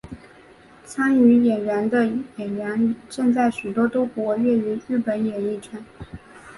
[0.83, 2.05] 参与演出的
[2.37, 5.85] 演员现在许多都活跃于日本演艺圈。